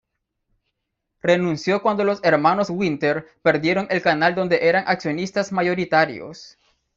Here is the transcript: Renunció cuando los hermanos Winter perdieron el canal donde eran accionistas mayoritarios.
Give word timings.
Renunció 1.21 1.83
cuando 1.83 2.03
los 2.03 2.23
hermanos 2.23 2.71
Winter 2.71 3.27
perdieron 3.43 3.85
el 3.91 4.01
canal 4.01 4.33
donde 4.33 4.67
eran 4.67 4.85
accionistas 4.87 5.51
mayoritarios. 5.51 6.57